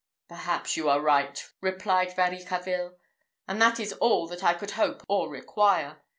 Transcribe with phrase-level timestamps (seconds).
[0.27, 2.95] "Perhaps you are right," replied Varicarville,
[3.47, 6.01] "and that is all that I could hope or require.